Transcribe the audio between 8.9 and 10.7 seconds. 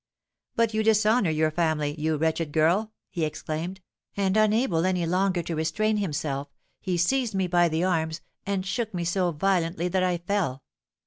me so violently that I fell.